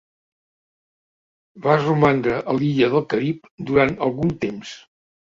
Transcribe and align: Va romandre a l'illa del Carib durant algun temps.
Va 1.65 1.75
romandre 1.81 2.39
a 2.53 2.55
l'illa 2.61 2.89
del 2.95 3.05
Carib 3.13 3.51
durant 3.69 3.95
algun 4.07 4.33
temps. 4.49 4.73